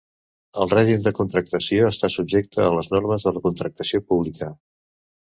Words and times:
El 0.61 0.69
règim 0.77 1.01
de 1.07 1.11
contractació 1.19 1.89
està 1.89 2.09
subjecte 2.13 2.63
a 2.63 2.71
les 2.77 2.89
normes 2.95 3.27
de 3.29 3.35
la 3.37 3.45
contractació 3.45 4.03
pública. 4.13 4.49